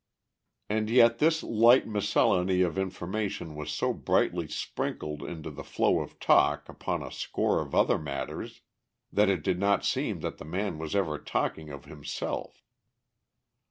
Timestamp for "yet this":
0.89-1.43